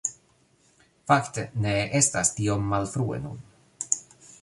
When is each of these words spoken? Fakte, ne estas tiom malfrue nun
Fakte, 1.11 1.45
ne 1.67 1.75
estas 2.01 2.35
tiom 2.41 2.67
malfrue 2.73 3.23
nun 3.27 3.41